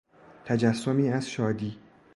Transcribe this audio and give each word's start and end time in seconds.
تجسمی 0.45 1.09
از 1.09 1.29
شادی 1.29 1.79